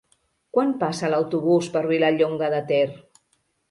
Quan 0.57 0.71
passa 0.85 1.11
l'autobús 1.15 1.71
per 1.77 1.87
Vilallonga 1.95 2.53
de 2.59 2.67
Ter? 2.75 2.85